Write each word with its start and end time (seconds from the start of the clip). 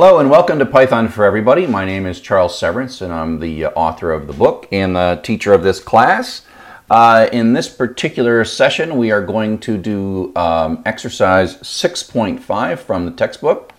Hello 0.00 0.20
and 0.20 0.30
welcome 0.30 0.60
to 0.60 0.64
Python 0.64 1.08
for 1.08 1.24
Everybody. 1.24 1.66
My 1.66 1.84
name 1.84 2.06
is 2.06 2.20
Charles 2.20 2.56
Severance 2.56 3.00
and 3.00 3.12
I'm 3.12 3.40
the 3.40 3.64
uh, 3.64 3.70
author 3.70 4.12
of 4.12 4.28
the 4.28 4.32
book 4.32 4.68
and 4.70 4.94
the 4.94 5.18
teacher 5.24 5.52
of 5.52 5.64
this 5.64 5.80
class. 5.80 6.42
Uh, 6.88 7.28
in 7.32 7.52
this 7.52 7.68
particular 7.68 8.44
session, 8.44 8.96
we 8.96 9.10
are 9.10 9.20
going 9.20 9.58
to 9.58 9.76
do 9.76 10.32
um, 10.36 10.84
exercise 10.86 11.56
6.5 11.56 12.78
from 12.78 13.06
the 13.06 13.10
textbook. 13.10 13.72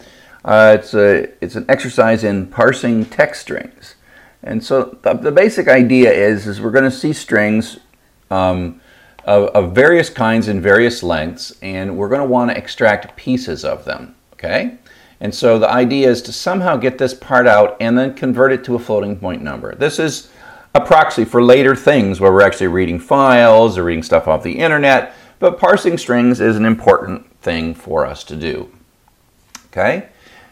Uh, 0.43 0.75
it's, 0.77 0.93
a, 0.93 1.29
it's 1.41 1.55
an 1.55 1.63
exercise 1.69 2.25
in 2.25 2.47
parsing 2.47 3.05
text 3.05 3.39
strings. 3.39 3.95
And 4.43 4.61
so 4.61 4.97
the, 5.03 5.13
the 5.13 5.31
basic 5.31 5.69
idea 5.69 6.11
is, 6.11 6.47
is 6.47 6.59
we're 6.59 6.71
going 6.71 6.83
to 6.83 6.91
see 6.91 7.13
strings 7.13 7.79
um, 8.29 8.81
of, 9.23 9.45
of 9.51 9.73
various 9.73 10.09
kinds 10.09 10.49
and 10.49 10.61
various 10.61 11.01
lengths, 11.01 11.57
and 11.61 11.95
we're 11.95 12.09
going 12.09 12.19
to 12.19 12.27
want 12.27 12.51
to 12.51 12.57
extract 12.57 13.15
pieces 13.15 13.63
of 13.63 13.85
them, 13.85 14.15
okay? 14.33 14.79
And 15.21 15.35
so 15.35 15.59
the 15.59 15.69
idea 15.69 16.09
is 16.09 16.21
to 16.23 16.33
somehow 16.33 16.77
get 16.77 16.97
this 16.97 17.13
part 17.13 17.45
out 17.45 17.75
and 17.79 17.97
then 17.97 18.13
convert 18.13 18.51
it 18.51 18.63
to 18.65 18.75
a 18.75 18.79
floating 18.79 19.17
point 19.17 19.41
number. 19.41 19.75
This 19.75 19.99
is 19.99 20.29
a 20.73 20.81
proxy 20.81 21.25
for 21.25 21.43
later 21.43 21.75
things 21.75 22.19
where 22.19 22.31
we're 22.31 22.41
actually 22.41 22.67
reading 22.67 22.99
files 22.99 23.77
or 23.77 23.83
reading 23.83 24.03
stuff 24.03 24.27
off 24.27 24.43
the 24.43 24.59
internet, 24.59 25.13
but 25.39 25.59
parsing 25.59 25.97
strings 25.97 26.39
is 26.39 26.55
an 26.55 26.65
important 26.65 27.29
thing 27.41 27.73
for 27.73 28.05
us 28.05 28.23
to 28.25 28.35
do. 28.35 28.71
Okay? 29.67 30.07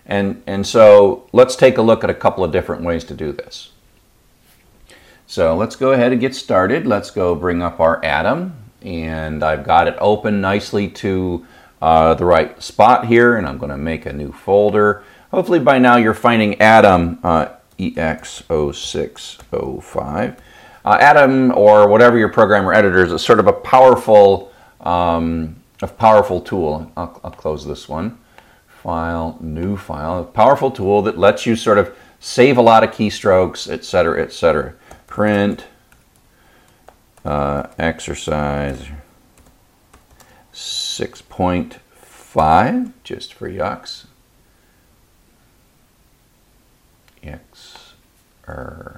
And, 0.06 0.42
and 0.48 0.66
so 0.66 1.28
let's 1.34 1.56
take 1.56 1.78
a 1.78 1.82
look 1.82 2.04
at 2.04 2.10
a 2.10 2.14
couple 2.14 2.44
of 2.44 2.52
different 2.52 2.84
ways 2.84 3.04
to 3.06 3.14
do 3.14 3.32
this. 3.32 3.72
So 5.28 5.56
let's 5.56 5.76
go 5.76 5.92
ahead 5.92 6.14
and 6.14 6.22
get 6.22 6.36
started. 6.36 6.88
Let's 6.88 7.12
go 7.12 7.36
bring 7.36 7.62
up 7.62 7.80
our 7.80 8.04
atom 8.04 8.56
and 8.82 9.44
I've 9.44 9.66
got 9.66 9.88
it 9.88 9.98
open 10.00 10.40
nicely 10.40 10.88
to 10.90 11.46
uh, 11.82 12.14
the 12.16 12.26
right 12.26 12.62
spot 12.62 13.08
here 13.08 13.38
and 13.38 13.48
I'm 13.48 13.58
going 13.58 13.72
to 13.72 13.78
make 13.78 14.06
a 14.06 14.12
new 14.14 14.32
folder. 14.32 15.04
Hopefully 15.32 15.60
by 15.60 15.80
now 15.80 15.98
you're 15.98 16.14
finding 16.14 16.62
Atom 16.62 17.20
uh, 17.24 17.48
EX0605. 17.80 20.38
Uh, 20.86 20.98
Atom 21.02 21.52
or 21.58 21.90
whatever 21.90 22.18
your 22.18 22.30
programmer 22.30 22.74
editor 22.74 23.04
is, 23.04 23.12
is 23.12 23.22
sort 23.22 23.40
of 23.40 23.48
a 23.48 23.54
powerful, 23.54 24.54
um, 24.82 25.56
a 25.82 25.88
powerful 25.88 26.40
tool. 26.40 26.92
I'll, 26.96 27.20
I'll 27.24 27.32
close 27.32 27.66
this 27.66 27.90
one. 27.90 28.20
File, 28.68 29.38
new 29.42 29.76
file, 29.76 30.20
a 30.20 30.24
powerful 30.24 30.70
tool 30.72 31.02
that 31.02 31.18
lets 31.18 31.46
you 31.46 31.58
sort 31.58 31.78
of 31.78 31.94
save 32.20 32.58
a 32.58 32.62
lot 32.62 32.84
of 32.84 32.92
keystrokes, 32.92 33.70
etc., 33.70 34.24
etc. 34.24 34.74
Print 35.08 35.66
uh, 37.26 37.68
exercise 37.78 38.88
6.5, 40.98 42.92
just 43.04 43.34
for 43.34 43.50
yucks. 43.50 44.06
X 47.24 47.94
or 48.48 48.98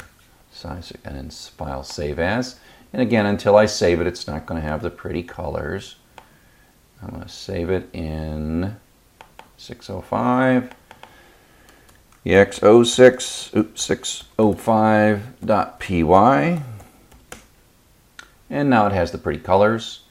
size 0.52 0.92
and 1.04 1.16
then 1.16 1.30
file 1.30 1.84
save 1.84 2.20
as. 2.20 2.60
And 2.94 3.02
again, 3.02 3.26
until 3.26 3.56
I 3.56 3.66
save 3.66 4.02
it, 4.02 4.08
it's 4.08 4.28
not 4.28 4.46
going 4.46 4.62
to 4.62 4.68
have 4.68 4.82
the 4.82 4.90
pretty 4.90 5.24
colors. 5.24 5.96
I'm 7.02 7.10
going 7.10 7.24
to 7.24 7.30
save 7.30 7.70
it 7.70 7.90
in 7.94 8.76
605 9.58 10.74
ex06 12.26 13.56
oops, 13.56 13.88
605.py 13.88 16.62
and 18.50 18.70
now 18.70 18.88
it 18.88 18.92
has 18.92 19.12
the 19.12 19.18
pretty 19.18 19.40
colors 19.40 20.02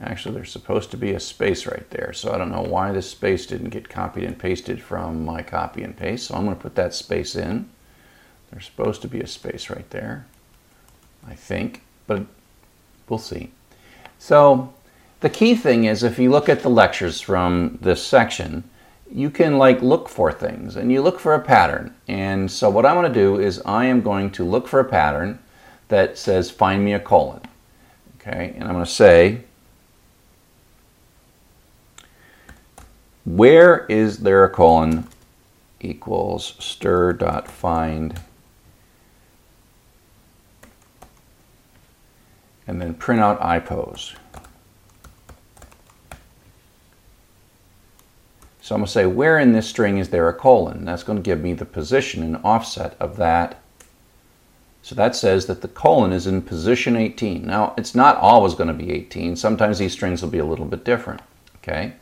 Actually, 0.00 0.36
there's 0.36 0.50
supposed 0.50 0.90
to 0.90 0.96
be 0.96 1.12
a 1.12 1.20
space 1.20 1.66
right 1.66 1.88
there. 1.90 2.14
So 2.14 2.32
I 2.32 2.38
don't 2.38 2.50
know 2.50 2.62
why 2.62 2.90
this 2.90 3.10
space 3.10 3.44
didn't 3.44 3.68
get 3.68 3.90
copied 3.90 4.24
and 4.24 4.38
pasted 4.38 4.80
from 4.80 5.22
my 5.22 5.42
copy 5.42 5.82
and 5.82 5.94
paste. 5.94 6.28
So 6.28 6.34
I'm 6.34 6.46
going 6.46 6.56
to 6.56 6.62
put 6.62 6.76
that 6.76 6.94
space 6.94 7.36
in. 7.36 7.68
There's 8.50 8.64
supposed 8.64 9.02
to 9.02 9.08
be 9.08 9.20
a 9.20 9.26
space 9.26 9.68
right 9.68 9.88
there, 9.90 10.24
I 11.28 11.34
think, 11.34 11.82
but 12.06 12.24
we'll 13.06 13.18
see. 13.18 13.50
So 14.18 14.72
the 15.20 15.28
key 15.28 15.54
thing 15.56 15.84
is 15.84 16.02
if 16.02 16.18
you 16.18 16.30
look 16.30 16.48
at 16.48 16.62
the 16.62 16.70
lectures 16.70 17.20
from 17.20 17.78
this 17.82 18.02
section, 18.02 18.64
you 19.12 19.30
can 19.30 19.58
like 19.58 19.82
look 19.82 20.08
for 20.08 20.32
things 20.32 20.76
and 20.76 20.92
you 20.92 21.02
look 21.02 21.18
for 21.18 21.34
a 21.34 21.40
pattern. 21.40 21.94
And 22.08 22.50
so 22.50 22.70
what 22.70 22.86
I'm 22.86 22.94
going 22.94 23.12
to 23.12 23.18
do 23.18 23.38
is 23.38 23.60
I 23.64 23.86
am 23.86 24.02
going 24.02 24.30
to 24.32 24.44
look 24.44 24.68
for 24.68 24.80
a 24.80 24.84
pattern 24.84 25.38
that 25.88 26.16
says 26.16 26.50
find 26.50 26.84
me 26.84 26.94
a 26.94 27.00
colon. 27.00 27.40
Okay, 28.20 28.54
and 28.54 28.64
I'm 28.64 28.74
going 28.74 28.84
to 28.84 28.90
say 28.90 29.42
where 33.24 33.86
is 33.86 34.18
there 34.18 34.44
a 34.44 34.50
colon 34.50 35.06
equals 35.80 36.54
stir 36.58 37.12
dot 37.12 37.48
find 37.48 38.20
and 42.66 42.80
then 42.80 42.94
print 42.94 43.20
out 43.20 43.40
IPOS. 43.40 44.14
So 48.70 48.76
I'm 48.76 48.82
going 48.82 48.86
to 48.86 48.92
say 48.92 49.06
where 49.06 49.36
in 49.36 49.50
this 49.50 49.68
string 49.68 49.98
is 49.98 50.10
there 50.10 50.28
a 50.28 50.32
colon? 50.32 50.84
That's 50.84 51.02
going 51.02 51.18
to 51.18 51.24
give 51.24 51.40
me 51.40 51.54
the 51.54 51.64
position 51.64 52.22
and 52.22 52.36
offset 52.44 52.96
of 53.00 53.16
that. 53.16 53.60
So 54.82 54.94
that 54.94 55.16
says 55.16 55.46
that 55.46 55.60
the 55.60 55.66
colon 55.66 56.12
is 56.12 56.28
in 56.28 56.40
position 56.40 56.94
18. 56.94 57.44
Now 57.44 57.74
it's 57.76 57.96
not 57.96 58.16
always 58.18 58.54
going 58.54 58.68
to 58.68 58.72
be 58.72 58.92
18. 58.92 59.34
Sometimes 59.34 59.80
these 59.80 59.90
strings 59.90 60.22
will 60.22 60.30
be 60.30 60.38
a 60.38 60.44
little 60.44 60.66
bit 60.66 60.84
different. 60.84 61.20
Okay. 61.56 61.94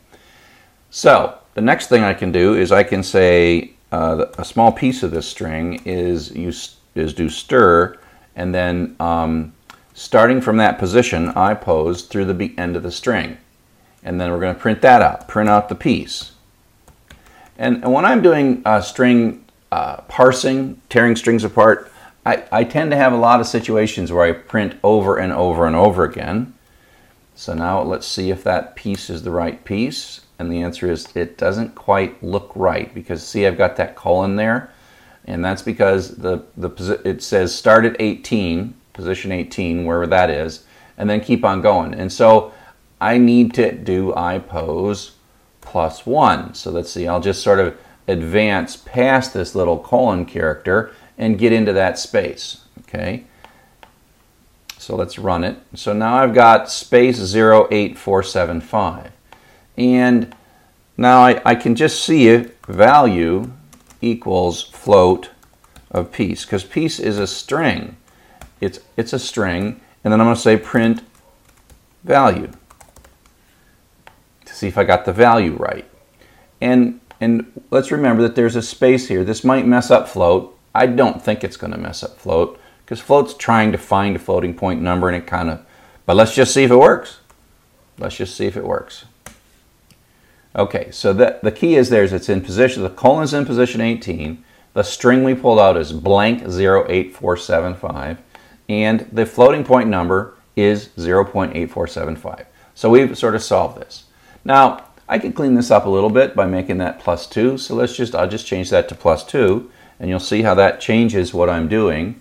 So 0.91 1.39
the 1.55 1.61
next 1.61 1.87
thing 1.87 2.03
I 2.03 2.13
can 2.13 2.31
do 2.31 2.53
is 2.53 2.71
I 2.71 2.83
can 2.83 3.01
say 3.01 3.71
uh, 3.91 4.25
a 4.37 4.45
small 4.45 4.71
piece 4.71 5.01
of 5.01 5.09
this 5.09 5.25
string 5.25 5.81
is 5.85 6.29
use 6.35 6.75
is 6.93 7.15
do 7.15 7.29
stir 7.29 7.97
and 8.35 8.53
then 8.53 8.95
um, 8.99 9.53
Starting 9.95 10.39
from 10.39 10.57
that 10.57 10.77
position, 10.77 11.33
IPOS 11.33 12.07
through 12.07 12.25
the 12.25 12.53
end 12.59 12.75
of 12.75 12.83
the 12.83 12.91
string. 12.91 13.39
And 14.03 14.21
then 14.21 14.31
we're 14.31 14.39
going 14.39 14.53
to 14.53 14.61
print 14.61 14.83
that 14.83 15.01
out, 15.01 15.27
print 15.27 15.49
out 15.49 15.67
the 15.67 15.73
piece. 15.73 16.33
And, 17.59 17.83
and 17.83 17.93
when 17.93 18.05
I'm 18.05 18.21
doing 18.21 18.61
uh, 18.65 18.79
string 18.79 19.43
uh, 19.71 19.97
parsing, 20.03 20.81
tearing 20.89 21.17
strings 21.17 21.43
apart, 21.43 21.91
I, 22.25 22.43
I 22.51 22.63
tend 22.63 22.89
to 22.91 22.97
have 22.97 23.11
a 23.11 23.17
lot 23.17 23.41
of 23.41 23.47
situations 23.47 24.11
where 24.11 24.23
I 24.23 24.31
print 24.31 24.75
over 24.81 25.17
and 25.17 25.33
over 25.33 25.67
and 25.67 25.75
over 25.75 26.05
again. 26.05 26.53
So 27.35 27.53
now 27.53 27.81
let's 27.81 28.07
see 28.07 28.31
if 28.31 28.43
that 28.45 28.75
piece 28.75 29.09
is 29.09 29.23
the 29.23 29.31
right 29.31 29.63
piece. 29.65 30.21
And 30.39 30.49
the 30.49 30.61
answer 30.61 30.89
is 30.89 31.13
it 31.15 31.37
doesn't 31.37 31.75
quite 31.75 32.23
look 32.23 32.49
right 32.55 32.93
because 32.95 33.27
see 33.27 33.45
I've 33.45 33.57
got 33.57 33.75
that 33.75 33.95
colon 33.95 34.37
there. 34.37 34.71
And 35.25 35.43
that's 35.43 35.61
because 35.61 36.15
the, 36.15 36.45
the 36.55 37.01
it 37.03 37.21
says 37.21 37.53
start 37.53 37.83
at 37.83 37.97
18, 37.99 38.73
position 38.93 39.33
18, 39.33 39.85
wherever 39.85 40.07
that 40.07 40.29
is, 40.29 40.63
and 40.97 41.09
then 41.09 41.19
keep 41.19 41.43
on 41.43 41.61
going. 41.61 41.93
And 41.93 42.11
so 42.11 42.53
I 43.01 43.17
need 43.17 43.53
to 43.55 43.73
do 43.73 44.13
IPOS 44.13 45.11
plus 45.69 46.03
1. 46.03 46.55
So 46.55 46.71
let's 46.71 46.91
see, 46.91 47.07
I'll 47.07 47.21
just 47.21 47.43
sort 47.43 47.59
of 47.59 47.77
advance 48.07 48.75
past 48.75 49.35
this 49.35 49.53
little 49.53 49.77
colon 49.77 50.25
character 50.25 50.91
and 51.15 51.37
get 51.37 51.53
into 51.53 51.71
that 51.73 51.99
space. 51.99 52.65
Okay. 52.79 53.25
So 54.79 54.95
let's 54.95 55.19
run 55.19 55.43
it. 55.43 55.57
So 55.75 55.93
now 55.93 56.15
I've 56.15 56.33
got 56.33 56.71
space 56.71 57.19
08475. 57.35 59.11
And 59.77 60.35
now 60.97 61.21
I, 61.21 61.39
I 61.45 61.53
can 61.53 61.75
just 61.75 62.03
see 62.03 62.35
value 62.67 63.51
equals 64.01 64.63
float 64.63 65.29
of 65.91 66.11
piece, 66.11 66.45
because 66.45 66.63
piece 66.63 66.99
is 66.99 67.19
a 67.19 67.27
string. 67.27 67.95
It's, 68.59 68.79
it's 68.97 69.13
a 69.13 69.19
string, 69.19 69.79
and 70.03 70.11
then 70.11 70.19
I'm 70.19 70.25
going 70.25 70.35
to 70.35 70.41
say 70.41 70.57
print 70.57 71.03
value 72.03 72.51
see 74.59 74.67
if 74.67 74.77
I 74.77 74.83
got 74.83 75.05
the 75.05 75.13
value 75.13 75.53
right. 75.53 75.89
And, 76.61 76.99
and 77.19 77.51
let's 77.71 77.91
remember 77.91 78.21
that 78.23 78.35
there's 78.35 78.55
a 78.55 78.61
space 78.61 79.07
here. 79.07 79.23
This 79.23 79.43
might 79.43 79.65
mess 79.65 79.89
up 79.89 80.07
float. 80.07 80.57
I 80.75 80.85
don't 80.85 81.21
think 81.21 81.43
it's 81.43 81.57
going 81.57 81.71
to 81.71 81.79
mess 81.79 82.03
up 82.03 82.17
float 82.17 82.59
because 82.85 82.99
float's 82.99 83.33
trying 83.33 83.71
to 83.71 83.77
find 83.77 84.15
a 84.15 84.19
floating 84.19 84.53
point 84.53 84.81
number 84.81 85.07
and 85.07 85.17
it 85.17 85.27
kind 85.27 85.49
of, 85.49 85.65
but 86.05 86.15
let's 86.15 86.35
just 86.35 86.53
see 86.53 86.63
if 86.63 86.71
it 86.71 86.75
works. 86.75 87.19
Let's 87.97 88.15
just 88.15 88.35
see 88.35 88.45
if 88.45 88.57
it 88.57 88.65
works. 88.65 89.05
Okay, 90.55 90.89
so 90.91 91.13
that, 91.13 91.43
the 91.43 91.51
key 91.51 91.75
is 91.75 91.89
there 91.89 92.03
is 92.03 92.11
it's 92.11 92.29
in 92.29 92.41
position, 92.41 92.81
the 92.81 92.89
colon's 92.89 93.33
in 93.33 93.45
position 93.45 93.81
18, 93.81 94.43
the 94.73 94.83
string 94.83 95.23
we 95.23 95.35
pulled 95.35 95.59
out 95.59 95.77
is 95.77 95.91
blank 95.91 96.41
08475, 96.41 98.17
and 98.67 99.01
the 99.11 99.25
floating 99.25 99.63
point 99.63 99.89
number 99.89 100.35
is 100.55 100.89
0.8475. 100.97 102.45
So 102.73 102.89
we've 102.89 103.17
sort 103.17 103.35
of 103.35 103.43
solved 103.43 103.79
this. 103.79 104.05
Now, 104.49 104.85
I 105.07 105.19
can 105.19 105.31
clean 105.31 105.53
this 105.53 105.69
up 105.69 105.85
a 105.85 105.89
little 105.89 106.09
bit 106.09 106.35
by 106.35 106.47
making 106.47 106.79
that 106.79 106.99
plus 106.99 107.27
2, 107.27 107.59
so 107.59 107.75
let's 107.75 107.95
just, 107.95 108.15
I'll 108.15 108.27
just 108.27 108.47
change 108.47 108.71
that 108.71 108.89
to 108.89 108.95
plus 108.95 109.23
2, 109.23 109.69
and 109.99 110.09
you'll 110.09 110.19
see 110.19 110.41
how 110.41 110.55
that 110.55 110.81
changes 110.81 111.35
what 111.35 111.51
I'm 111.51 111.67
doing. 111.67 112.19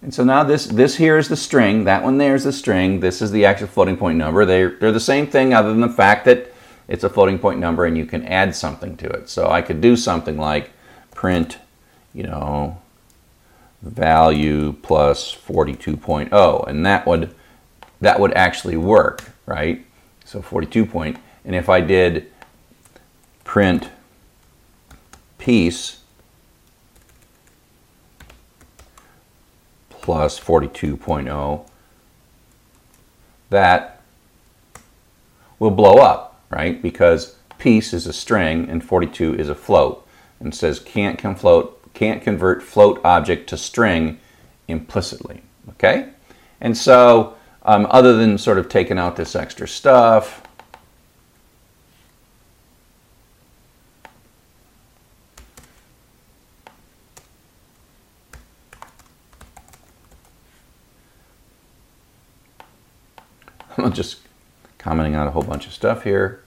And 0.00 0.14
so 0.14 0.22
now 0.22 0.44
this, 0.44 0.66
this 0.66 0.96
here 0.96 1.18
is 1.18 1.28
the 1.28 1.36
string, 1.36 1.82
that 1.84 2.04
one 2.04 2.18
there 2.18 2.36
is 2.36 2.44
the 2.44 2.52
string, 2.52 3.00
this 3.00 3.20
is 3.20 3.32
the 3.32 3.44
actual 3.44 3.66
floating 3.66 3.96
point 3.96 4.16
number. 4.16 4.44
They're, 4.44 4.76
they're 4.78 4.92
the 4.92 5.00
same 5.00 5.26
thing 5.26 5.52
other 5.52 5.70
than 5.70 5.80
the 5.80 5.88
fact 5.88 6.24
that 6.26 6.52
it's 6.86 7.02
a 7.02 7.10
floating 7.10 7.40
point 7.40 7.58
number 7.58 7.84
and 7.84 7.98
you 7.98 8.06
can 8.06 8.24
add 8.26 8.54
something 8.54 8.96
to 8.98 9.08
it. 9.08 9.28
So 9.28 9.48
I 9.50 9.60
could 9.60 9.80
do 9.80 9.96
something 9.96 10.36
like 10.36 10.70
print, 11.14 11.58
you 12.12 12.22
know, 12.22 12.80
value 13.82 14.74
plus 14.82 15.34
42.0 15.34 16.68
and 16.68 16.86
that 16.86 17.06
would 17.06 17.34
that 18.00 18.20
would 18.20 18.34
actually 18.34 18.76
work, 18.76 19.32
right? 19.46 19.84
So 20.24 20.42
42 20.42 20.86
point 20.86 21.18
and 21.44 21.54
if 21.54 21.68
I 21.68 21.80
did 21.80 22.30
print 23.44 23.90
piece 25.38 25.98
plus 29.90 30.38
42.0, 30.38 31.66
that 33.50 34.00
will 35.58 35.70
blow 35.70 35.94
up, 35.94 36.40
right? 36.50 36.80
Because 36.80 37.36
piece 37.58 37.92
is 37.92 38.06
a 38.06 38.12
string 38.12 38.68
and 38.68 38.84
42 38.84 39.34
is 39.36 39.48
a 39.48 39.54
float 39.54 40.06
and 40.40 40.54
says 40.54 40.78
can't 40.78 41.20
float, 41.38 41.94
can't 41.94 42.22
convert 42.22 42.62
float 42.62 43.00
object 43.04 43.48
to 43.48 43.56
string 43.56 44.18
implicitly, 44.68 45.42
okay? 45.70 46.08
And 46.60 46.76
so 46.76 47.36
um, 47.62 47.86
other 47.90 48.16
than 48.16 48.36
sort 48.36 48.58
of 48.58 48.68
taking 48.68 48.98
out 48.98 49.16
this 49.16 49.34
extra 49.34 49.66
stuff, 49.66 50.43
I'm 63.84 63.92
just 63.92 64.20
commenting 64.78 65.14
on 65.14 65.26
a 65.26 65.30
whole 65.30 65.42
bunch 65.42 65.66
of 65.66 65.74
stuff 65.74 66.04
here. 66.04 66.42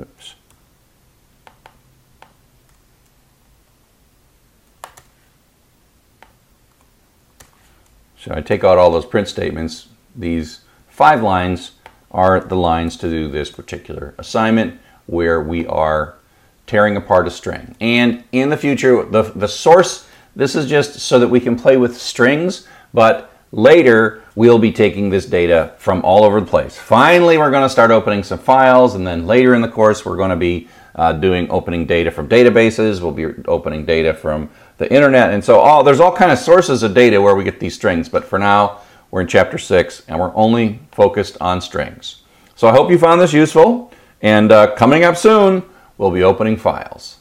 Oops. 0.00 0.34
So 8.18 8.32
I 8.34 8.40
take 8.40 8.64
out 8.64 8.78
all 8.78 8.90
those 8.90 9.04
print 9.04 9.28
statements. 9.28 9.88
These 10.16 10.60
five 10.88 11.22
lines 11.22 11.72
are 12.10 12.40
the 12.40 12.56
lines 12.56 12.96
to 12.98 13.10
do 13.10 13.28
this 13.28 13.50
particular 13.50 14.14
assignment 14.16 14.80
where 15.04 15.42
we 15.42 15.66
are 15.66 16.14
tearing 16.66 16.96
apart 16.96 17.26
a 17.26 17.30
string. 17.30 17.76
And 17.80 18.24
in 18.32 18.48
the 18.48 18.56
future, 18.56 19.04
the, 19.04 19.24
the 19.24 19.48
source, 19.48 20.08
this 20.34 20.54
is 20.54 20.70
just 20.70 21.00
so 21.00 21.18
that 21.18 21.28
we 21.28 21.40
can 21.40 21.58
play 21.58 21.76
with 21.76 22.00
strings, 22.00 22.66
but 22.94 23.31
Later, 23.54 24.22
we'll 24.34 24.58
be 24.58 24.72
taking 24.72 25.10
this 25.10 25.26
data 25.26 25.74
from 25.76 26.02
all 26.06 26.24
over 26.24 26.40
the 26.40 26.46
place. 26.46 26.78
Finally, 26.78 27.36
we're 27.36 27.50
going 27.50 27.62
to 27.62 27.68
start 27.68 27.90
opening 27.90 28.22
some 28.22 28.38
files, 28.38 28.94
and 28.94 29.06
then 29.06 29.26
later 29.26 29.54
in 29.54 29.60
the 29.60 29.68
course, 29.68 30.06
we're 30.06 30.16
going 30.16 30.30
to 30.30 30.36
be 30.36 30.68
uh, 30.94 31.12
doing 31.12 31.50
opening 31.50 31.84
data 31.84 32.10
from 32.10 32.30
databases. 32.30 33.02
We'll 33.02 33.12
be 33.12 33.26
opening 33.46 33.84
data 33.84 34.14
from 34.14 34.48
the 34.78 34.90
internet, 34.90 35.34
and 35.34 35.44
so 35.44 35.60
all 35.60 35.84
there's 35.84 36.00
all 36.00 36.16
kind 36.16 36.32
of 36.32 36.38
sources 36.38 36.82
of 36.82 36.94
data 36.94 37.20
where 37.20 37.34
we 37.34 37.44
get 37.44 37.60
these 37.60 37.74
strings. 37.74 38.08
But 38.08 38.24
for 38.24 38.38
now, 38.38 38.80
we're 39.10 39.20
in 39.20 39.28
chapter 39.28 39.58
six, 39.58 40.02
and 40.08 40.18
we're 40.18 40.34
only 40.34 40.80
focused 40.90 41.36
on 41.38 41.60
strings. 41.60 42.22
So 42.56 42.68
I 42.68 42.72
hope 42.72 42.90
you 42.90 42.98
found 42.98 43.20
this 43.20 43.34
useful, 43.34 43.92
and 44.22 44.50
uh, 44.50 44.74
coming 44.76 45.04
up 45.04 45.18
soon, 45.18 45.62
we'll 45.98 46.10
be 46.10 46.22
opening 46.22 46.56
files. 46.56 47.18